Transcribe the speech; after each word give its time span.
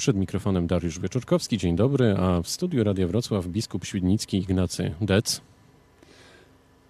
Przed 0.00 0.16
mikrofonem 0.16 0.66
Dariusz 0.66 0.98
Wieczorkowski, 0.98 1.58
dzień 1.58 1.76
dobry, 1.76 2.14
a 2.18 2.42
w 2.42 2.48
studiu 2.48 2.84
Radia 2.84 3.06
Wrocław 3.06 3.46
biskup 3.46 3.84
świdnicki 3.84 4.38
Ignacy 4.38 4.94
Dec. 5.00 5.40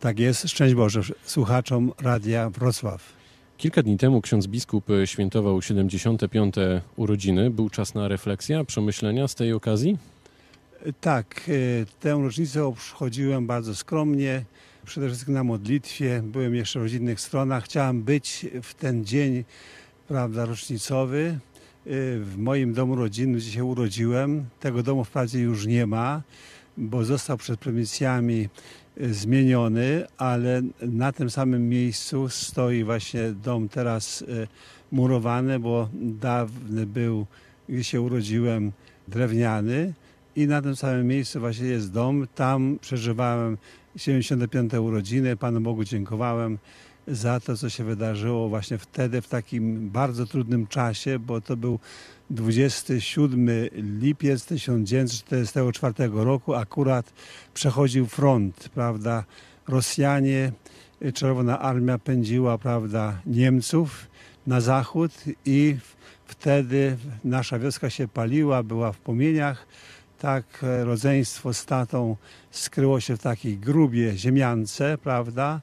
Tak 0.01 0.19
jest, 0.19 0.49
szczęść 0.49 0.75
Boże 0.75 1.01
słuchaczom 1.25 1.93
Radia 2.01 2.51
Wrocław. 2.51 3.13
Kilka 3.59 3.83
dni 3.83 3.99
temu 3.99 4.21
ksiądz 4.21 4.47
biskup 4.47 4.87
świętował 5.05 5.63
75. 5.63 6.55
urodziny. 6.97 7.51
Był 7.51 7.71
czas 7.71 7.95
na 7.95 8.09
refleksję, 8.09 8.65
przemyślenia 8.65 9.29
z 9.29 9.35
tej 9.35 9.53
okazji? 9.53 9.99
Tak, 11.01 11.43
y, 11.49 11.87
tę 12.01 12.11
rocznicę 12.23 12.65
obchodziłem 12.65 13.47
bardzo 13.47 13.75
skromnie, 13.75 14.45
przede 14.85 15.09
wszystkim 15.09 15.35
na 15.35 15.45
modlitwie. 15.45 16.23
Byłem 16.25 16.55
jeszcze 16.55 16.81
w 16.81 16.83
rodzinnych 16.83 17.21
stronach. 17.21 17.65
Chciałem 17.65 18.03
być 18.03 18.47
w 18.63 18.75
ten 18.75 19.05
dzień, 19.05 19.45
prawda, 20.09 20.45
rocznicowy. 20.45 21.39
Y, 21.87 22.21
w 22.25 22.39
moim 22.39 22.73
domu 22.73 22.95
rodzinnym, 22.95 23.41
gdzie 23.41 23.51
się 23.51 23.65
urodziłem. 23.65 24.45
Tego 24.61 24.83
domu 24.83 25.05
wprawdzie 25.05 25.41
już 25.41 25.67
nie 25.67 25.87
ma, 25.87 26.23
bo 26.77 27.05
został 27.05 27.37
przed 27.37 27.61
prowincjami 27.61 28.49
y, 29.01 29.15
zmieniony, 29.15 30.07
ale 30.19 30.63
na 30.83 31.13
tym 31.13 31.31
samym 31.31 31.69
miejscu 31.69 32.29
stoi 32.29 32.85
właśnie 32.85 33.33
dom 33.33 33.69
teraz 33.69 34.25
murowany, 34.93 35.59
bo 35.59 35.89
dawny 35.95 36.87
był, 36.87 37.27
gdzie 37.69 37.85
się 37.85 38.01
urodziłem, 38.01 38.73
drewniany 39.09 39.95
i 40.37 40.47
na 40.47 40.63
tym 40.63 40.77
samym 40.77 41.07
miejscu 41.07 41.41
właśnie 41.41 41.67
jest 41.67 41.93
dom. 41.93 42.27
Tam 42.35 42.79
przeżywałem 42.81 43.59
75. 43.97 44.75
urodziny. 44.75 45.37
Panu 45.37 45.61
Bogu 45.61 45.85
dziękowałem 45.85 46.59
za 47.09 47.41
to, 47.41 47.57
co 47.57 47.71
się 47.71 47.85
wydarzyło 47.85 48.49
właśnie 48.49 48.79
wtedy, 48.79 49.23
w 49.23 49.29
takim 49.29 49.91
bardzo 49.91 50.27
trudnym 50.27 50.67
czasie, 50.67 51.19
bo 51.19 51.41
to 51.41 51.57
był 51.57 51.79
27 52.31 53.49
lipiec 54.01 54.45
1944 54.45 55.95
roku. 56.13 56.55
Akurat 56.55 57.13
przechodził 57.55 58.07
front, 58.07 58.69
prawda? 58.69 59.25
Rosjanie, 59.69 60.53
Czerwona 61.15 61.59
Armia 61.61 61.99
pędziła, 61.99 62.59
prawda, 62.59 63.21
Niemców 63.27 64.07
na 64.47 64.61
zachód 64.61 65.13
i 65.45 65.77
wtedy 66.27 66.97
nasza 67.25 67.59
wioska 67.59 67.91
się 67.91 68.09
paliła, 68.09 68.63
była 68.63 68.93
w 68.93 68.99
płomieniach 68.99 69.67
tak 70.19 70.45
e, 70.63 70.85
rodzeństwo 70.85 71.55
z 71.55 71.67
tatą 71.67 72.17
skryło 72.51 73.01
się 73.01 73.17
w 73.17 73.23
takiej 73.23 73.59
grubie 73.59 74.17
ziemiance, 74.17 74.99
prawda, 75.03 75.61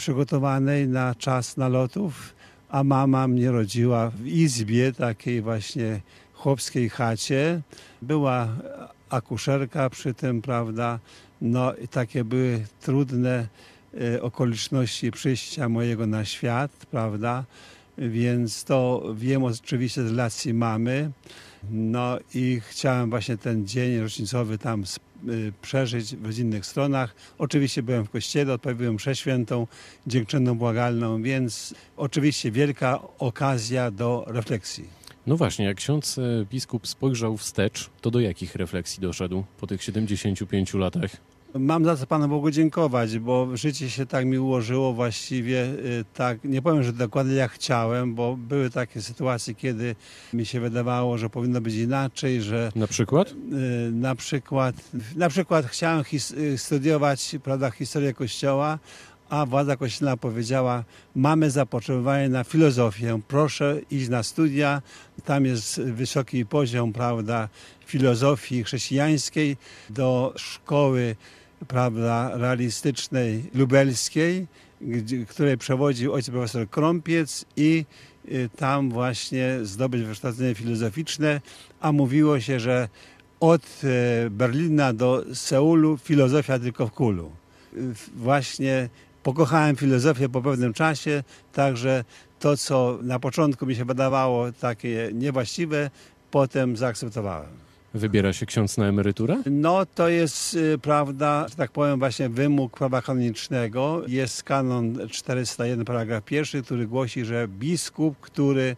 przygotowanej 0.00 0.88
na 0.88 1.14
czas 1.14 1.56
nalotów, 1.56 2.34
a 2.68 2.84
mama 2.84 3.28
mnie 3.28 3.50
rodziła 3.50 4.10
w 4.10 4.26
izbie, 4.26 4.92
takiej 4.92 5.42
właśnie 5.42 6.00
chłopskiej 6.34 6.90
chacie. 6.90 7.60
Była 8.02 8.48
akuszerka 9.10 9.90
przy 9.90 10.14
tym, 10.14 10.42
prawda, 10.42 10.98
no 11.40 11.74
i 11.74 11.88
takie 11.88 12.24
były 12.24 12.64
trudne 12.80 13.46
e, 14.00 14.22
okoliczności 14.22 15.10
przyjścia 15.10 15.68
mojego 15.68 16.06
na 16.06 16.24
świat, 16.24 16.70
prawda, 16.90 17.44
więc 17.98 18.64
to 18.64 19.02
wiem 19.14 19.44
oczywiście 19.44 20.02
z 20.02 20.10
relacji 20.10 20.54
mamy. 20.54 21.10
No 21.70 22.18
i 22.34 22.60
chciałem 22.68 23.10
właśnie 23.10 23.36
ten 23.36 23.66
dzień 23.66 24.00
rocznicowy 24.00 24.58
tam 24.58 24.84
przeżyć 25.62 26.16
w 26.16 26.38
innych 26.38 26.66
stronach. 26.66 27.14
Oczywiście 27.38 27.82
byłem 27.82 28.04
w 28.04 28.10
kościele, 28.10 28.52
odprawiłem 28.52 28.94
mszę 28.94 29.16
świętą, 29.16 29.66
dziękczynną, 30.06 30.58
błagalną, 30.58 31.22
więc 31.22 31.74
oczywiście 31.96 32.50
wielka 32.50 33.00
okazja 33.18 33.90
do 33.90 34.24
refleksji. 34.26 35.00
No 35.26 35.36
właśnie, 35.36 35.64
jak 35.64 35.76
ksiądz 35.76 36.18
e, 36.18 36.46
biskup 36.50 36.86
spojrzał 36.86 37.36
wstecz, 37.36 37.90
to 38.00 38.10
do 38.10 38.20
jakich 38.20 38.54
refleksji 38.54 39.00
doszedł 39.00 39.44
po 39.60 39.66
tych 39.66 39.82
75 39.82 40.74
latach? 40.74 41.10
Mam 41.54 41.84
za 41.84 41.96
co 41.96 42.06
Panu 42.06 42.28
Bogu 42.28 42.50
dziękować, 42.50 43.18
bo 43.18 43.56
życie 43.56 43.90
się 43.90 44.06
tak 44.06 44.26
mi 44.26 44.38
ułożyło 44.38 44.92
właściwie 44.92 45.64
y, 45.64 46.04
tak, 46.14 46.44
nie 46.44 46.62
powiem, 46.62 46.82
że 46.82 46.92
dokładnie 46.92 47.34
jak 47.34 47.52
chciałem, 47.52 48.14
bo 48.14 48.36
były 48.36 48.70
takie 48.70 49.02
sytuacje, 49.02 49.54
kiedy 49.54 49.96
mi 50.32 50.46
się 50.46 50.60
wydawało, 50.60 51.18
że 51.18 51.30
powinno 51.30 51.60
być 51.60 51.74
inaczej, 51.74 52.42
że... 52.42 52.72
Na 52.76 52.86
przykład? 52.86 53.30
Y, 53.30 53.34
na 53.92 54.14
przykład, 54.14 54.76
na 55.16 55.28
przykład 55.28 55.66
chciałem 55.66 56.04
y, 56.32 56.58
studiować 56.58 57.36
prawda, 57.42 57.70
historię 57.70 58.14
Kościoła, 58.14 58.78
a 59.30 59.46
władza 59.46 59.76
kościelna 59.76 60.16
powiedziała, 60.16 60.84
mamy 61.14 61.50
zapotrzebowanie 61.50 62.28
na 62.28 62.44
filozofię, 62.44 63.20
proszę 63.28 63.80
iść 63.90 64.08
na 64.08 64.22
studia, 64.22 64.82
tam 65.24 65.46
jest 65.46 65.80
wysoki 65.80 66.46
poziom, 66.46 66.92
prawda, 66.92 67.48
filozofii 67.86 68.64
chrześcijańskiej 68.64 69.56
do 69.90 70.32
szkoły 70.36 71.16
prawda, 71.68 72.30
realistycznej 72.36 73.44
lubelskiej, 73.54 74.46
której 75.28 75.58
przewodził 75.58 76.12
ojciec 76.12 76.30
profesor 76.30 76.70
Krąpiec 76.70 77.44
i 77.56 77.84
y, 78.28 78.48
tam 78.56 78.90
właśnie 78.90 79.58
zdobyć 79.62 80.02
wykształcenie 80.02 80.54
filozoficzne, 80.54 81.40
a 81.80 81.92
mówiło 81.92 82.40
się, 82.40 82.60
że 82.60 82.88
od 83.40 83.62
e, 83.84 84.30
Berlina 84.30 84.92
do 84.92 85.24
Seulu 85.34 85.98
filozofia 85.98 86.58
tylko 86.58 86.86
w 86.86 86.92
kulu. 86.92 87.30
Właśnie 88.16 88.88
pokochałem 89.22 89.76
filozofię 89.76 90.28
po 90.28 90.42
pewnym 90.42 90.72
czasie, 90.72 91.24
także 91.52 92.04
to, 92.38 92.56
co 92.56 92.98
na 93.02 93.18
początku 93.18 93.66
mi 93.66 93.74
się 93.76 93.84
wydawało 93.84 94.52
takie 94.52 95.10
niewłaściwe, 95.12 95.90
potem 96.30 96.76
zaakceptowałem. 96.76 97.69
Wybiera 97.94 98.32
się 98.32 98.46
ksiądz 98.46 98.76
na 98.76 98.86
emeryturę? 98.86 99.42
No 99.46 99.86
to 99.86 100.08
jest, 100.08 100.54
y, 100.54 100.78
prawda, 100.78 101.46
że 101.48 101.56
tak 101.56 101.70
powiem, 101.70 101.98
właśnie 101.98 102.28
wymóg 102.28 102.78
prawa 102.78 103.02
kanonicznego. 103.02 104.02
Jest 104.06 104.42
kanon 104.42 104.98
401, 105.10 105.84
paragraf 105.84 106.24
pierwszy, 106.24 106.62
który 106.62 106.86
głosi, 106.86 107.24
że 107.24 107.48
biskup, 107.48 108.20
który 108.20 108.76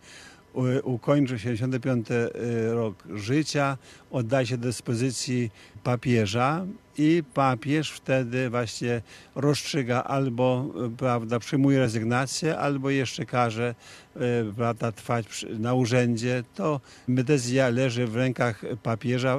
y, 0.78 0.82
ukończył 0.82 1.38
75 1.38 2.10
y, 2.10 2.30
rok 2.72 2.94
życia, 3.14 3.78
oddaje 4.12 4.46
się 4.46 4.56
do 4.56 4.62
dyspozycji 4.62 5.50
papieża 5.84 6.66
i 6.98 7.22
papież 7.34 7.90
wtedy 7.90 8.50
właśnie 8.50 9.02
rozstrzyga 9.34 10.02
albo 10.02 10.66
prawda, 10.96 11.38
przyjmuje 11.38 11.78
rezygnację, 11.78 12.58
albo 12.58 12.90
jeszcze 12.90 13.26
każe 13.26 13.74
E, 14.16 14.52
prawda, 14.56 14.92
trwać 14.92 15.46
na 15.58 15.74
urzędzie, 15.74 16.44
to 16.54 16.80
decyzja 17.08 17.68
leży 17.68 18.06
w 18.06 18.16
rękach 18.16 18.62
papieża, 18.82 19.38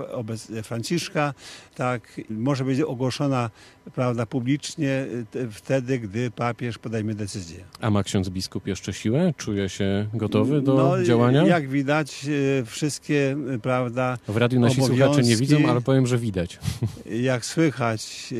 Franciszka, 0.64 1.34
tak, 1.76 2.22
może 2.30 2.66
być 2.66 2.82
ogłoszona 2.82 3.50
prawda, 3.96 4.26
publicznie 4.26 5.06
e, 5.36 5.48
wtedy, 5.52 6.00
gdy 6.00 6.32
papież 6.32 6.78
podejmie 6.78 7.16
decyzję. 7.16 7.64
A 7.82 7.90
ma 7.90 8.04
ksiądz 8.04 8.30
biskup 8.30 8.68
jeszcze 8.68 8.94
siłę? 8.94 9.34
Czuje 9.38 9.70
się 9.70 10.08
gotowy 10.14 10.62
do 10.62 10.74
no, 10.74 11.04
działania? 11.04 11.44
Jak 11.44 11.70
widać, 11.70 12.26
e, 12.60 12.66
wszystkie 12.66 13.38
prawda, 13.62 14.18
W 14.28 14.38
radiu 14.38 14.60
nasi 14.64 14.84
słuchacze 14.84 15.22
nie 15.22 15.36
widzą, 15.36 15.70
ale 15.70 15.82
powiem, 15.82 16.08
że 16.08 16.18
widać. 16.18 16.60
Jak 17.32 17.46
słychać 17.46 18.34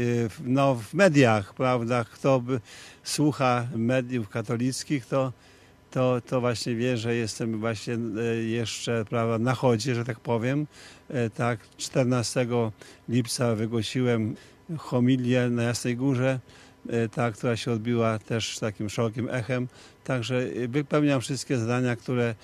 no, 0.46 0.76
w 0.76 0.94
mediach, 0.94 1.54
prawda, 1.54 2.04
kto 2.04 2.40
by 2.40 2.60
słucha 3.04 3.68
mediów 3.76 4.30
katolickich, 4.30 5.06
to 5.06 5.32
to, 5.94 6.22
to 6.28 6.42
właśnie 6.42 6.76
wie, 6.76 6.98
że 6.98 7.16
jestem 7.16 7.60
właśnie 7.60 7.94
e, 7.94 8.36
jeszcze 8.36 9.06
prawda, 9.06 9.40
na 9.40 9.54
chodzie, 9.54 9.96
że 9.96 10.06
tak 10.06 10.20
powiem. 10.20 10.68
E, 11.10 11.30
tak, 11.30 11.60
14 11.78 12.48
lipca 13.10 13.56
wygłosiłem 13.56 14.36
homilię 14.78 15.50
na 15.50 15.64
Jasnej 15.64 15.98
Górze, 15.98 16.30
e, 16.30 16.40
ta, 17.12 17.32
która 17.32 17.58
się 17.58 17.72
odbiła 17.72 18.20
też 18.20 18.60
takim 18.60 18.90
szerokim 18.90 19.30
echem. 19.32 19.68
Także 20.04 20.48
wypełniam 20.68 21.22
wszystkie 21.22 21.58
zadania, 21.58 21.96
które 21.96 22.36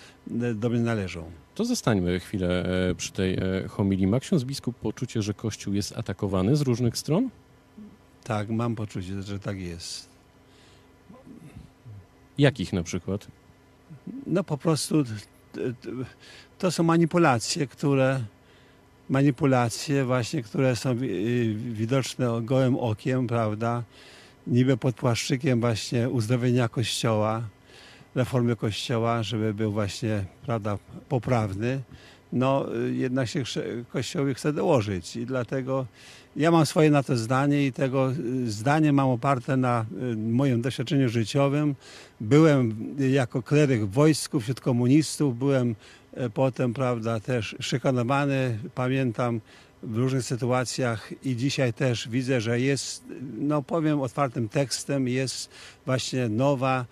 do 0.55 0.69
mnie 0.69 0.79
należą. 0.79 1.31
To 1.55 1.65
zostańmy 1.65 2.19
chwilę 2.19 2.65
przy 2.97 3.11
tej 3.11 3.37
homilii. 3.69 4.07
Ma 4.07 4.19
ksiądz 4.19 4.43
biskup 4.43 4.75
poczucie, 4.75 5.21
że 5.21 5.33
Kościół 5.33 5.73
jest 5.73 5.97
atakowany 5.97 6.55
z 6.55 6.61
różnych 6.61 6.97
stron? 6.97 7.29
Tak, 8.23 8.49
mam 8.49 8.75
poczucie, 8.75 9.21
że 9.21 9.39
tak 9.39 9.59
jest. 9.59 10.09
Jakich 12.37 12.73
na 12.73 12.83
przykład? 12.83 13.27
No 14.27 14.43
po 14.43 14.57
prostu 14.57 15.03
to 16.57 16.71
są 16.71 16.83
manipulacje, 16.83 17.67
które 17.67 18.23
manipulacje 19.09 20.05
właśnie, 20.05 20.43
które 20.43 20.75
są 20.75 20.95
widoczne 21.55 22.41
gołym 22.41 22.77
okiem, 22.77 23.27
prawda? 23.27 23.83
Niby 24.49 24.77
pod 24.77 24.95
płaszczykiem 24.95 25.59
właśnie 25.59 26.09
uzdrowienia 26.09 26.69
Kościoła, 26.69 27.41
reformy 28.15 28.55
Kościoła, 28.55 29.23
żeby 29.23 29.53
był 29.53 29.71
właśnie, 29.71 30.25
prawda, 30.45 30.77
poprawny. 31.09 31.81
No 32.33 32.65
jednak 32.91 33.27
się 33.27 33.43
Kościołowi 33.91 34.33
chce 34.33 34.53
dołożyć 34.53 35.15
i 35.15 35.25
dlatego 35.25 35.85
ja 36.35 36.51
mam 36.51 36.65
swoje 36.65 36.91
na 36.91 37.03
to 37.03 37.17
zdanie 37.17 37.65
i 37.65 37.73
tego 37.73 38.11
y, 38.11 38.51
zdanie 38.51 38.93
mam 38.93 39.09
oparte 39.09 39.57
na 39.57 39.85
y, 40.13 40.17
moim 40.17 40.61
doświadczeniu 40.61 41.09
życiowym. 41.09 41.75
Byłem 42.21 42.95
jako 43.11 43.43
kleryk 43.43 43.85
w 43.85 43.91
wojsku 43.91 44.39
wśród 44.39 44.61
komunistów, 44.61 45.37
byłem 45.37 45.75
e, 46.13 46.29
potem, 46.29 46.73
prawda, 46.73 47.19
też 47.19 47.55
szykanowany, 47.59 48.59
pamiętam 48.75 49.41
w 49.83 49.97
różnych 49.97 50.23
sytuacjach 50.23 51.13
i 51.25 51.35
dzisiaj 51.35 51.73
też 51.73 52.09
widzę, 52.09 52.41
że 52.41 52.59
jest, 52.59 53.03
no 53.37 53.61
powiem 53.61 54.01
otwartym 54.01 54.49
tekstem, 54.49 55.07
jest 55.07 55.49
właśnie 55.85 56.29
nowa, 56.29 56.85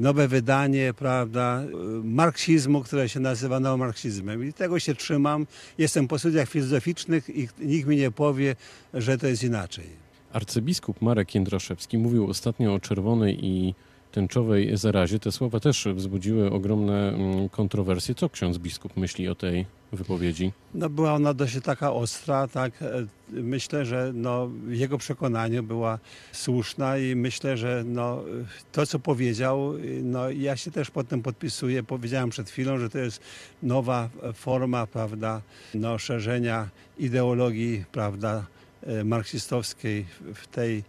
nowe 0.00 0.28
wydanie, 0.28 0.94
prawda, 0.94 1.62
marksizmu, 2.04 2.82
które 2.82 3.08
się 3.08 3.20
nazywa 3.20 3.60
neomarksizmem. 3.60 4.48
I 4.48 4.52
tego 4.52 4.78
się 4.78 4.94
trzymam. 4.94 5.46
Jestem 5.78 6.08
po 6.08 6.18
studiach 6.18 6.48
filozoficznych 6.48 7.30
i 7.30 7.48
nikt 7.58 7.88
mi 7.88 7.96
nie 7.96 8.10
powie, 8.10 8.56
że 8.94 9.18
to 9.18 9.26
jest 9.26 9.44
inaczej. 9.44 9.86
Arcybiskup 10.32 11.02
Marek 11.02 11.34
Jędraszewski 11.34 11.98
mówił 11.98 12.30
ostatnio 12.30 12.74
o 12.74 12.80
czerwonej 12.80 13.44
i 13.44 13.74
tęczowej 14.14 14.76
zarazie. 14.76 15.18
Te 15.18 15.32
słowa 15.32 15.60
też 15.60 15.88
wzbudziły 15.94 16.50
ogromne 16.50 17.08
mm, 17.08 17.48
kontrowersje. 17.48 18.14
Co 18.14 18.28
ksiądz 18.28 18.58
biskup 18.58 18.96
myśli 18.96 19.28
o 19.28 19.34
tej 19.34 19.66
wypowiedzi? 19.92 20.52
No 20.74 20.88
była 20.90 21.14
ona 21.14 21.34
dość 21.34 21.56
taka 21.62 21.92
ostra, 21.92 22.48
tak. 22.48 22.82
E, 22.82 23.06
myślę, 23.28 23.84
że 23.84 24.12
no, 24.14 24.46
w 24.46 24.74
jego 24.74 24.98
przekonaniu 24.98 25.62
była 25.62 25.98
słuszna 26.32 26.98
i 26.98 27.16
myślę, 27.16 27.56
że 27.56 27.82
no, 27.86 28.22
to, 28.72 28.86
co 28.86 28.98
powiedział, 28.98 29.74
no, 30.02 30.30
ja 30.30 30.56
się 30.56 30.70
też 30.70 30.90
potem 30.90 31.22
podpisuję. 31.22 31.82
Powiedziałem 31.82 32.30
przed 32.30 32.50
chwilą, 32.50 32.78
że 32.78 32.90
to 32.90 32.98
jest 32.98 33.20
nowa 33.62 34.08
forma, 34.34 34.86
prawda, 34.86 35.40
no, 35.74 35.98
szerzenia 35.98 36.68
ideologii, 36.98 37.84
prawda, 37.92 38.46
e, 38.86 39.04
marksistowskiej 39.04 40.06
w 40.34 40.46
tej 40.46 40.84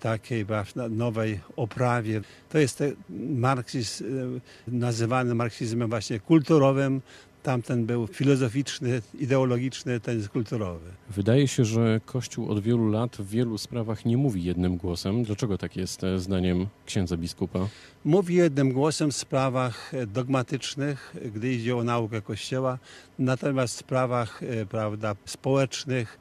takiej 0.00 0.46
nowej 0.90 1.40
oprawie. 1.56 2.20
To 2.48 2.58
jest 2.58 2.82
marksizm 3.30 4.04
e, 4.04 4.40
nazywany 4.68 5.34
marksizmem 5.34 5.88
właśnie 5.90 6.20
kulturowym, 6.20 7.00
Tamten 7.42 7.86
był 7.86 8.06
filozoficzny, 8.06 9.02
ideologiczny, 9.18 10.00
ten 10.00 10.16
jest 10.16 10.28
kulturowy. 10.28 10.90
Wydaje 11.10 11.48
się, 11.48 11.64
że 11.64 12.00
Kościół 12.04 12.50
od 12.50 12.60
wielu 12.60 12.88
lat 12.88 13.16
w 13.16 13.28
wielu 13.28 13.58
sprawach 13.58 14.04
nie 14.04 14.16
mówi 14.16 14.44
jednym 14.44 14.76
głosem. 14.76 15.24
Dlaczego 15.24 15.58
tak 15.58 15.76
jest 15.76 16.04
e, 16.04 16.18
zdaniem 16.18 16.66
księdza 16.86 17.16
biskupa? 17.16 17.68
Mówi 18.04 18.34
jednym 18.34 18.72
głosem 18.72 19.10
w 19.10 19.16
sprawach 19.16 19.94
e, 19.94 20.06
dogmatycznych, 20.06 21.16
gdy 21.34 21.52
idzie 21.52 21.76
o 21.76 21.84
naukę 21.84 22.22
Kościoła, 22.22 22.78
natomiast 23.18 23.74
w 23.74 23.78
sprawach 23.78 24.40
prawda, 24.70 25.16
społecznych, 25.24 26.18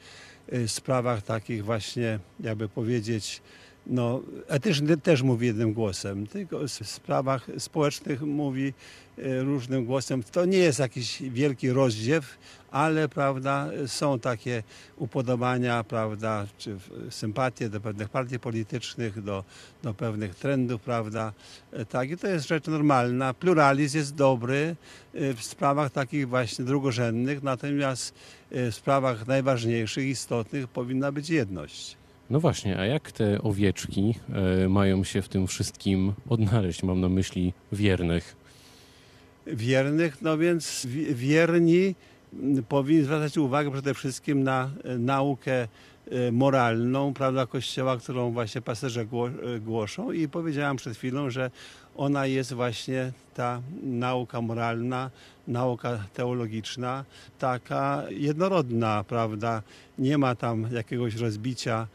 sprawach 0.67 1.21
takich 1.21 1.65
właśnie, 1.65 2.19
jakby 2.39 2.69
powiedzieć, 2.69 3.41
no, 3.87 4.21
etyczny 4.47 4.97
też 4.97 5.21
mówi 5.21 5.47
jednym 5.47 5.73
głosem, 5.73 6.27
tylko 6.27 6.59
w 6.59 6.69
sprawach 6.69 7.47
społecznych 7.57 8.21
mówi 8.21 8.73
e, 9.17 9.41
różnym 9.43 9.85
głosem. 9.85 10.23
To 10.23 10.45
nie 10.45 10.57
jest 10.57 10.79
jakiś 10.79 11.21
wielki 11.21 11.69
rozdziew, 11.69 12.37
ale 12.71 13.09
prawda, 13.09 13.69
są 13.87 14.19
takie 14.19 14.63
upodobania, 14.97 15.83
prawda, 15.83 16.45
czy 16.57 16.77
sympatie 17.09 17.69
do 17.69 17.81
pewnych 17.81 18.09
partii 18.09 18.39
politycznych, 18.39 19.23
do, 19.23 19.43
do 19.83 19.93
pewnych 19.93 20.35
trendów, 20.35 20.81
prawda. 20.81 21.33
E, 21.71 21.85
tak, 21.85 22.09
i 22.09 22.17
to 22.17 22.27
jest 22.27 22.47
rzecz 22.47 22.67
normalna. 22.67 23.33
Pluralizm 23.33 23.97
jest 23.97 24.15
dobry 24.15 24.75
e, 25.13 25.33
w 25.33 25.43
sprawach 25.43 25.91
takich 25.91 26.27
właśnie 26.27 26.65
drugorzędnych, 26.65 27.43
natomiast 27.43 28.13
w 28.51 28.69
sprawach 28.71 29.27
najważniejszych, 29.27 30.05
istotnych 30.05 30.67
powinna 30.67 31.11
być 31.11 31.29
jedność. 31.29 31.98
No 32.29 32.39
właśnie, 32.39 32.79
a 32.79 32.85
jak 32.85 33.11
te 33.11 33.41
owieczki 33.41 34.15
e, 34.63 34.69
mają 34.69 35.03
się 35.03 35.21
w 35.21 35.29
tym 35.29 35.47
wszystkim 35.47 36.13
odnaleźć? 36.29 36.83
Mam 36.83 37.01
na 37.01 37.09
myśli 37.09 37.53
wiernych. 37.71 38.35
Wiernych, 39.47 40.21
no 40.21 40.37
więc 40.37 40.87
wierni 41.13 41.95
powinni 42.69 43.03
zwracać 43.03 43.37
uwagę 43.37 43.71
przede 43.71 43.93
wszystkim 43.93 44.43
na 44.43 44.69
e, 44.83 44.97
naukę 44.97 45.67
e, 46.11 46.31
moralną, 46.31 47.13
prawda, 47.13 47.45
Kościoła, 47.45 47.97
którą 47.97 48.31
właśnie 48.31 48.61
pasterze 48.61 49.05
głoszą 49.61 50.11
i 50.11 50.27
powiedziałam 50.27 50.77
przed 50.77 50.97
chwilą, 50.97 51.29
że 51.29 51.51
ona 51.97 52.25
jest 52.25 52.53
właśnie 52.53 53.11
ta 53.33 53.61
nauka 53.83 54.41
moralna, 54.41 55.09
nauka 55.47 56.03
teologiczna, 56.13 57.05
taka 57.39 58.03
jednorodna, 58.09 59.03
prawda, 59.07 59.61
nie 59.97 60.17
ma 60.17 60.35
tam 60.35 60.67
jakiegoś 60.71 61.15
rozbicia 61.15 61.87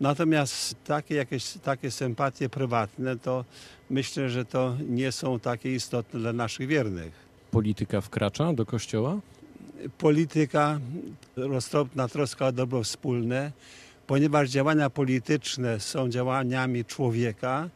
Natomiast 0.00 0.84
takie 0.84 1.14
jakieś 1.14 1.52
takie 1.52 1.90
sympatie 1.90 2.48
prywatne, 2.48 3.18
to 3.18 3.44
myślę, 3.90 4.30
że 4.30 4.44
to 4.44 4.76
nie 4.88 5.12
są 5.12 5.40
takie 5.40 5.74
istotne 5.74 6.20
dla 6.20 6.32
naszych 6.32 6.68
wiernych. 6.68 7.12
Polityka 7.50 8.00
wkracza 8.00 8.52
do 8.52 8.66
kościoła? 8.66 9.20
Polityka, 9.98 10.80
roztropna 11.36 12.08
troska 12.08 12.46
o 12.46 12.52
dobro 12.52 12.82
wspólne, 12.82 13.52
ponieważ 14.06 14.50
działania 14.50 14.90
polityczne 14.90 15.80
są 15.80 16.08
działaniami 16.08 16.84
człowieka, 16.84 17.68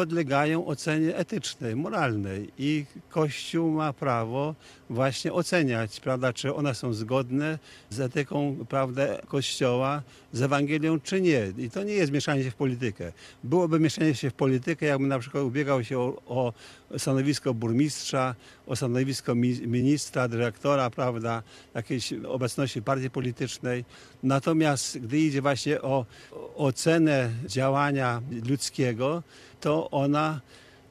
podlegają 0.00 0.66
ocenie 0.66 1.16
etycznej, 1.16 1.76
moralnej 1.76 2.50
i 2.58 2.84
Kościół 3.08 3.70
ma 3.70 3.92
prawo 3.92 4.54
właśnie 4.90 5.32
oceniać, 5.32 6.00
prawda, 6.00 6.32
czy 6.32 6.54
one 6.54 6.74
są 6.74 6.92
zgodne 6.92 7.58
z 7.90 8.00
etyką, 8.00 8.56
prawda, 8.68 9.02
Kościoła, 9.26 10.02
z 10.32 10.42
Ewangelią, 10.42 11.00
czy 11.00 11.20
nie. 11.20 11.52
I 11.58 11.70
to 11.70 11.82
nie 11.82 11.92
jest 11.92 12.12
mieszanie 12.12 12.44
się 12.44 12.50
w 12.50 12.54
politykę. 12.54 13.12
Byłoby 13.44 13.80
mieszanie 13.80 14.14
się 14.14 14.30
w 14.30 14.34
politykę, 14.34 14.86
jakby 14.86 15.06
na 15.06 15.18
przykład 15.18 15.44
ubiegał 15.44 15.84
się 15.84 15.98
o, 15.98 16.22
o 16.28 16.52
stanowisko 16.98 17.54
burmistrza, 17.54 18.34
o 18.66 18.76
stanowisko 18.76 19.34
ministra, 19.66 20.28
dyrektora, 20.28 20.90
prawda, 20.90 21.42
jakiejś 21.74 22.12
obecności 22.12 22.82
partii 22.82 23.10
politycznej. 23.10 23.84
Natomiast 24.22 24.98
gdy 24.98 25.18
idzie 25.18 25.42
właśnie 25.42 25.82
o 25.82 26.06
ocenę 26.56 27.30
działania 27.46 28.22
ludzkiego, 28.48 29.22
to 29.60 29.90
ona 29.90 30.40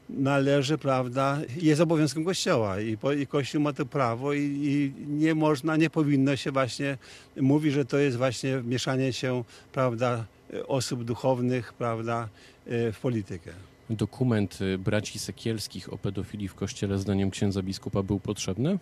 należy, 0.10 0.78
prawda, 0.78 1.40
jest 1.62 1.82
obowiązkiem 1.82 2.26
Kościoła 2.26 2.82
i, 2.82 2.98
i 3.20 3.28
Kościół 3.28 3.62
ma 3.62 3.74
to 3.74 3.86
prawo 3.86 4.34
i, 4.34 4.42
i, 4.42 4.94
nie 5.08 5.36
można, 5.36 5.76
nie 5.76 5.90
powinno 5.90 6.36
się 6.36 6.52
właśnie 6.52 6.98
mówić, 7.38 7.74
że 7.74 7.86
to 7.86 7.98
jest 7.98 8.18
właśnie 8.18 8.62
mieszanie 8.66 9.14
się, 9.14 9.44
prawda, 9.72 10.26
osób 10.68 11.04
duchownych, 11.04 11.74
prawda, 11.74 12.30
w 12.66 12.98
politykę. 13.02 13.52
Dokument 13.90 14.60
braci 14.80 15.20
Sekielskich 15.20 15.94
o 15.94 15.98
pedofilii 15.98 16.48
w 16.48 16.56
Kościele 16.56 16.98
zdaniem 16.98 17.32
księdza 17.32 17.62
biskupa 17.62 18.04
był 18.04 18.20
potrzebny? 18.20 18.80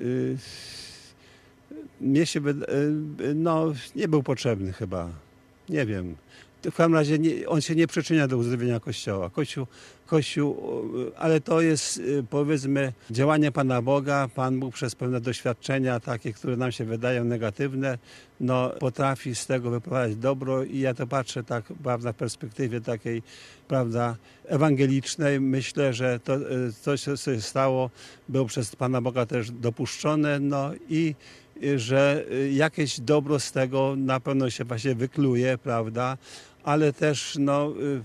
Y, 0.00 0.36
mnie 2.00 2.26
się, 2.26 2.40
y, 2.40 3.34
no, 3.34 3.72
nie 3.96 4.08
był 4.08 4.22
potrzebny 4.22 4.72
chyba. 4.72 5.08
Nie 5.68 5.86
wiem 5.86 6.16
w 6.70 6.74
każdym 6.74 6.94
razie 6.94 7.18
nie, 7.18 7.48
on 7.48 7.60
się 7.60 7.74
nie 7.74 7.86
przyczynia 7.86 8.28
do 8.28 8.36
uzdrowienia 8.36 8.80
Kościoła. 8.80 9.30
Kościół, 9.30 9.66
Kościół, 10.06 10.56
ale 11.18 11.40
to 11.40 11.60
jest 11.60 11.96
y, 11.96 12.24
powiedzmy 12.30 12.92
działanie 13.10 13.52
Pana 13.52 13.82
Boga. 13.82 14.28
Pan 14.34 14.60
Bóg 14.60 14.74
przez 14.74 14.94
pewne 14.94 15.20
doświadczenia 15.20 16.00
takie, 16.00 16.32
które 16.32 16.56
nam 16.56 16.72
się 16.72 16.84
wydają 16.84 17.24
negatywne, 17.24 17.98
no, 18.40 18.70
potrafi 18.70 19.34
z 19.34 19.46
tego 19.46 19.70
wyprowadzić 19.70 20.16
dobro 20.16 20.64
i 20.64 20.78
ja 20.78 20.94
to 20.94 21.06
patrzę 21.06 21.44
tak 21.44 21.64
prawda, 21.82 22.12
w 22.12 22.16
perspektywie 22.16 22.80
takiej 22.80 23.22
prawda, 23.68 24.16
ewangelicznej. 24.44 25.40
Myślę, 25.40 25.92
że 25.92 26.20
to 26.20 26.36
y, 26.36 26.72
coś, 26.80 27.02
co 27.02 27.16
się 27.16 27.40
stało, 27.40 27.90
było 28.28 28.44
przez 28.44 28.76
Pana 28.76 29.00
Boga 29.00 29.26
też 29.26 29.50
dopuszczone 29.50 30.40
no 30.40 30.70
i 30.88 31.14
y, 31.62 31.78
że 31.78 32.24
jakieś 32.52 33.00
dobro 33.00 33.40
z 33.40 33.52
tego 33.52 33.94
na 33.96 34.20
pewno 34.20 34.50
się 34.50 34.64
właśnie 34.64 34.94
wykluje, 34.94 35.58
prawda? 35.58 36.18
Ale 36.64 36.92
też 36.92 37.36
no, 37.40 37.70
y, 37.70 38.00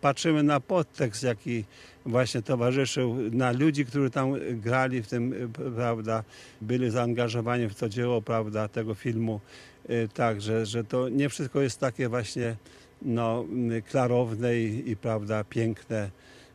patrzymy 0.00 0.42
na 0.42 0.60
podtekst, 0.60 1.22
jaki 1.22 1.64
właśnie 2.06 2.42
towarzyszył, 2.42 3.16
na 3.32 3.52
ludzi, 3.52 3.84
którzy 3.84 4.10
tam 4.10 4.34
grali 4.52 5.02
w 5.02 5.08
tym, 5.08 5.32
y, 5.32 5.48
prawda, 5.76 6.24
byli 6.60 6.90
zaangażowani 6.90 7.68
w 7.68 7.74
to 7.74 7.88
dzieło, 7.88 8.22
prawda, 8.22 8.68
tego 8.68 8.94
filmu. 8.94 9.40
Y, 9.90 10.08
tak, 10.14 10.40
że, 10.40 10.66
że 10.66 10.84
to 10.84 11.08
nie 11.08 11.28
wszystko 11.28 11.60
jest 11.60 11.80
takie 11.80 12.08
właśnie 12.08 12.56
no, 13.02 13.44
klarowne 13.90 14.60
i, 14.60 14.90
i 14.90 14.96
prawda, 14.96 15.44
piękne 15.44 16.10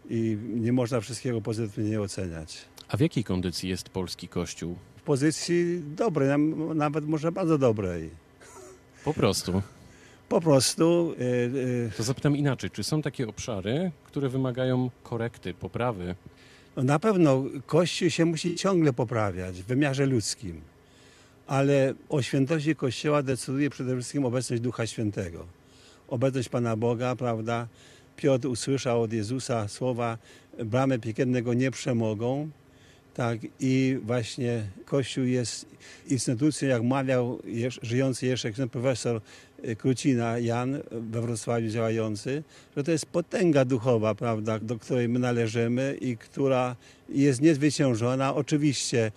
i 0.09 0.37
nie 0.55 0.73
można 0.73 1.01
wszystkiego 1.01 1.41
pozytywnie 1.41 2.01
oceniać. 2.01 2.65
A 2.87 2.97
w 2.97 2.99
jakiej 2.99 3.23
kondycji 3.23 3.69
jest 3.69 3.89
polski 3.89 4.27
kościół? 4.27 4.75
W 4.97 5.01
pozycji 5.01 5.81
dobrej, 5.95 6.39
nawet 6.75 7.07
może 7.07 7.31
bardzo 7.31 7.57
dobrej. 7.57 8.09
Po 9.05 9.13
prostu. 9.13 9.61
Po 10.29 10.41
prostu. 10.41 11.15
Yy, 11.19 11.91
to 11.97 12.03
zapytam 12.03 12.37
inaczej, 12.37 12.69
czy 12.69 12.83
są 12.83 13.01
takie 13.01 13.27
obszary, 13.27 13.91
które 14.03 14.29
wymagają 14.29 14.89
korekty, 15.03 15.53
poprawy? 15.53 16.15
No 16.75 16.83
na 16.83 16.99
pewno 16.99 17.43
Kościół 17.65 18.09
się 18.09 18.25
musi 18.25 18.55
ciągle 18.55 18.93
poprawiać 18.93 19.61
w 19.61 19.65
wymiarze 19.65 20.05
ludzkim, 20.05 20.61
ale 21.47 21.93
o 22.09 22.21
świętości 22.21 22.75
Kościoła 22.75 23.23
decyduje 23.23 23.69
przede 23.69 23.95
wszystkim 23.95 24.25
obecność 24.25 24.61
Ducha 24.61 24.87
Świętego. 24.87 25.45
Obecność 26.07 26.49
Pana 26.49 26.75
Boga, 26.75 27.15
prawda? 27.15 27.67
Piotr 28.17 28.47
usłyszał 28.47 29.01
od 29.01 29.13
Jezusa 29.13 29.67
słowa: 29.67 30.17
Bramy 30.65 30.99
piekielnego 30.99 31.53
nie 31.53 31.71
przemogą. 31.71 32.49
Tak, 33.15 33.39
i 33.59 33.97
właśnie 34.03 34.63
Kościół 34.85 35.23
jest 35.23 35.65
instytucją, 36.07 36.67
jak 36.69 36.83
mawiał 36.83 37.39
żyjący 37.81 38.25
jeszcze 38.25 38.51
profesor 38.71 39.21
y, 39.65 39.75
Krucina 39.75 40.39
Jan 40.39 40.79
we 40.91 41.21
Wrocławiu 41.21 41.69
działający, 41.69 42.43
że 42.77 42.83
to 42.83 42.91
jest 42.91 43.05
potęga 43.05 43.65
duchowa, 43.65 44.15
prawda, 44.15 44.59
do 44.59 44.79
której 44.79 45.09
my 45.09 45.19
należymy 45.19 45.97
i 46.01 46.17
która 46.17 46.75
jest 47.09 47.41
niezwyciężona. 47.41 48.35
Oczywiście 48.35 49.11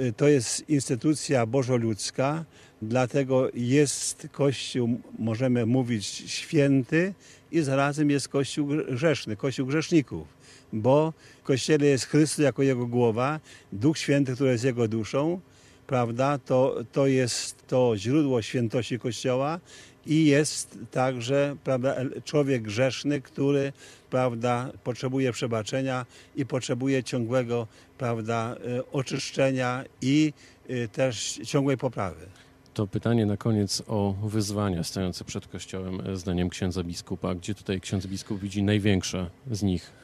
y, 0.00 0.12
to 0.12 0.28
jest 0.28 0.68
instytucja 0.68 1.46
bożoludzka, 1.46 2.44
dlatego 2.82 3.48
jest 3.54 4.28
Kościół, 4.32 5.00
możemy 5.18 5.66
mówić, 5.66 6.04
święty 6.06 7.14
i 7.52 7.60
zarazem 7.60 8.10
jest 8.10 8.28
Kościół 8.28 8.68
grzeszny, 8.90 9.36
Kościół 9.36 9.66
grzeszników 9.66 10.37
bo 10.72 11.12
w 11.42 11.42
Kościele 11.42 11.86
jest 11.86 12.04
Chrystus 12.04 12.44
jako 12.44 12.62
Jego 12.62 12.86
głowa, 12.86 13.40
Duch 13.72 13.98
Święty, 13.98 14.34
który 14.34 14.50
jest 14.50 14.64
Jego 14.64 14.88
duszą, 14.88 15.40
prawda? 15.86 16.38
To, 16.38 16.76
to 16.92 17.06
jest 17.06 17.66
to 17.66 17.94
źródło 17.96 18.42
świętości 18.42 18.98
Kościoła 18.98 19.60
i 20.06 20.26
jest 20.26 20.78
także 20.90 21.56
prawda, 21.64 21.96
człowiek 22.24 22.62
grzeszny, 22.62 23.20
który 23.20 23.72
prawda, 24.10 24.70
potrzebuje 24.84 25.32
przebaczenia 25.32 26.06
i 26.36 26.46
potrzebuje 26.46 27.04
ciągłego 27.04 27.66
prawda, 27.98 28.56
e, 28.78 28.92
oczyszczenia 28.92 29.84
i 30.02 30.32
e, 30.68 30.88
też 30.88 31.40
ciągłej 31.44 31.76
poprawy. 31.76 32.26
To 32.74 32.86
pytanie 32.86 33.26
na 33.26 33.36
koniec 33.36 33.82
o 33.86 34.14
wyzwania 34.22 34.84
stojące 34.84 35.24
przed 35.24 35.46
Kościołem, 35.46 36.00
e, 36.00 36.16
zdaniem 36.16 36.48
księdza 36.48 36.84
biskupa. 36.84 37.34
Gdzie 37.34 37.54
tutaj 37.54 37.80
ksiądz 37.80 38.06
biskup 38.06 38.40
widzi 38.40 38.62
największe 38.62 39.30
z 39.50 39.62
nich? 39.62 39.97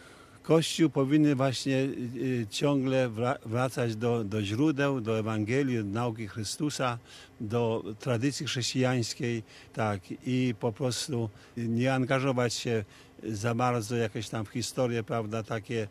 Kościół 0.44 0.90
powinny 0.90 1.34
właśnie 1.34 1.76
y, 1.76 2.46
ciągle 2.50 3.08
wra- 3.08 3.38
wracać 3.46 3.96
do, 3.96 4.24
do 4.24 4.42
źródeł, 4.42 5.00
do 5.00 5.18
Ewangelii, 5.18 5.78
do 5.78 5.84
nauki 5.84 6.28
Chrystusa, 6.28 6.98
do 7.40 7.84
tradycji 7.98 8.46
chrześcijańskiej, 8.46 9.42
tak, 9.72 10.00
i 10.26 10.54
po 10.60 10.72
prostu 10.72 11.30
nie 11.56 11.94
angażować 11.94 12.54
się 12.54 12.84
za 13.22 13.54
bardzo 13.54 13.96
jakieś 13.96 14.28
tam 14.28 14.44
w 14.44 14.48
historie, 14.48 15.02
prawda, 15.02 15.42
takie 15.42 15.88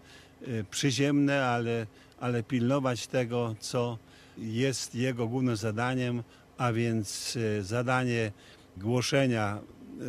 y, 0.47 0.65
przyziemne, 0.71 1.45
ale, 1.45 1.87
ale 2.19 2.43
pilnować 2.43 3.07
tego, 3.07 3.55
co 3.59 3.97
jest 4.37 4.95
jego 4.95 5.27
głównym 5.27 5.55
zadaniem, 5.55 6.23
a 6.57 6.73
więc 6.73 7.35
y, 7.35 7.63
zadanie 7.63 8.31
głoszenia 8.77 9.59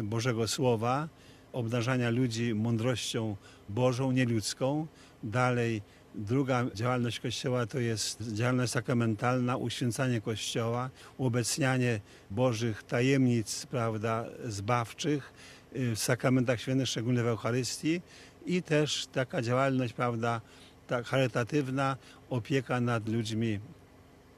Bożego 0.02 0.48
Słowa, 0.48 1.08
obdarzania 1.52 2.10
ludzi 2.10 2.54
mądrością 2.54 3.36
Bożą, 3.68 4.12
nieludzką. 4.12 4.86
Dalej 5.22 5.82
druga 6.14 6.66
działalność 6.74 7.20
Kościoła 7.20 7.66
to 7.66 7.78
jest 7.78 8.22
działalność 8.32 8.72
sakramentalna, 8.72 9.56
uświęcanie 9.56 10.20
Kościoła, 10.20 10.90
uobecnianie 11.18 12.00
Bożych 12.30 12.82
tajemnic, 12.82 13.66
prawda, 13.66 14.24
zbawczych 14.44 15.32
y, 15.76 15.94
w 15.94 15.98
sakramentach 15.98 16.60
świętych, 16.60 16.88
szczególnie 16.88 17.22
w 17.22 17.26
Eucharystii 17.26 18.00
i 18.46 18.62
też 18.62 19.06
taka 19.12 19.42
działalność, 19.42 19.92
prawda, 19.92 20.40
tak 20.86 21.06
charytatywna, 21.06 21.96
opieka 22.30 22.80
nad 22.80 23.08
ludźmi 23.08 23.60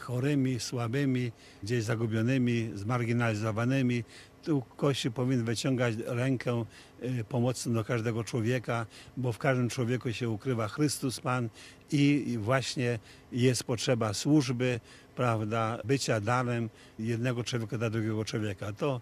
chorymi, 0.06 0.60
słabymi, 0.60 1.32
gdzieś 1.62 1.84
zagubionymi, 1.84 2.70
zmarginalizowanymi. 2.74 4.04
Tu 4.42 4.62
Kościół 4.76 5.12
powinien 5.12 5.44
wyciągać 5.44 5.94
rękę 6.06 6.64
y, 7.02 7.24
pomocną 7.28 7.74
do 7.74 7.84
każdego 7.84 8.24
człowieka, 8.24 8.86
bo 9.16 9.32
w 9.32 9.38
każdym 9.38 9.68
człowieku 9.68 10.12
się 10.12 10.30
ukrywa 10.30 10.68
Chrystus 10.68 11.20
Pan 11.20 11.48
i 11.92 12.36
właśnie 12.40 12.98
jest 13.32 13.64
potrzeba 13.64 14.14
służby, 14.14 14.80
prawda, 15.16 15.78
bycia 15.84 16.20
darem 16.20 16.70
jednego 16.98 17.44
człowieka 17.44 17.78
dla 17.78 17.90
drugiego 17.90 18.24
człowieka. 18.24 18.72
To, 18.72 19.00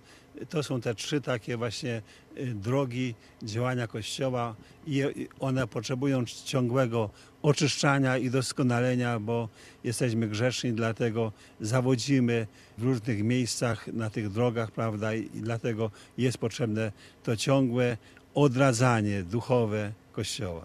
to 0.48 0.62
są 0.62 0.80
te 0.80 0.94
trzy 0.94 1.20
takie 1.20 1.56
właśnie 1.56 2.02
y, 2.38 2.46
drogi 2.46 3.14
działania 3.42 3.86
Kościoła 3.86 4.54
i 4.86 5.02
one 5.40 5.66
potrzebują 5.66 6.24
ciągłego 6.44 7.10
oczyszczania 7.42 8.18
i 8.18 8.30
doskonalenia, 8.30 9.20
bo 9.20 9.48
jesteśmy 9.84 10.28
grzeszni, 10.28 10.72
dlatego 10.72 11.32
zawodzimy 11.60 12.46
w 12.78 12.82
różnych 12.82 13.22
miejscach 13.22 13.86
na 13.86 14.10
tych 14.10 14.30
drogach, 14.30 14.70
prawda, 14.70 15.14
i 15.14 15.24
i 15.34 15.40
dlatego 15.40 15.90
jest 16.18 16.38
potrzebne 16.38 16.92
to 17.22 17.36
ciągłe 17.36 17.96
odradzanie 18.34 19.22
duchowe 19.22 19.92
Kościoła. 20.12 20.64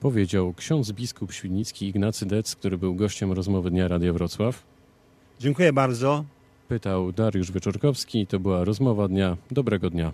Powiedział 0.00 0.54
ksiądz 0.54 0.92
biskup 0.92 1.32
świdnicki 1.32 1.88
Ignacy 1.88 2.26
Dec, 2.26 2.56
który 2.56 2.78
był 2.78 2.94
gościem 2.94 3.32
rozmowy 3.32 3.70
Dnia 3.70 3.88
Radia 3.88 4.12
Wrocław. 4.12 4.62
Dziękuję 5.40 5.72
bardzo. 5.72 6.24
Pytał 6.70 7.12
Dariusz 7.12 7.52
Wieczorkowski. 7.52 8.26
To 8.26 8.40
była 8.40 8.64
rozmowa 8.64 9.08
dnia. 9.08 9.36
Dobrego 9.50 9.90
dnia. 9.90 10.12